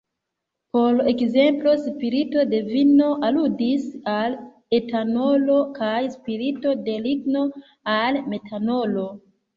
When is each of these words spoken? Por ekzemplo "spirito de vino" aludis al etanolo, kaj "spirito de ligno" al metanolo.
Por 0.75 1.01
ekzemplo 1.09 1.73
"spirito 1.81 2.45
de 2.53 2.61
vino" 2.69 3.09
aludis 3.27 3.85
al 4.13 4.35
etanolo, 4.79 5.59
kaj 5.79 5.93
"spirito 6.17 6.75
de 6.89 6.97
ligno" 7.07 7.45
al 7.99 8.23
metanolo. 8.35 9.09